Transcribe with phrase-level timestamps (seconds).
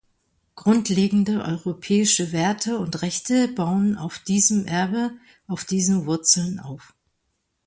[0.55, 5.11] Grundlegende europäische Werte und Rechte bauen auf diesem Erbe
[5.45, 6.95] auf diesen Wurzeln auf.